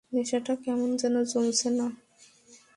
নেশাটা 0.13 0.53
কেমন 0.55 0.89
যেন 0.97 1.15
জমছে 1.23 1.69
না! 1.69 1.87